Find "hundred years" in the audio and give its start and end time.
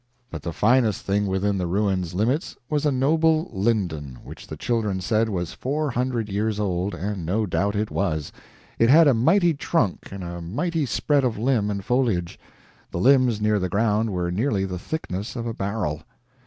5.91-6.59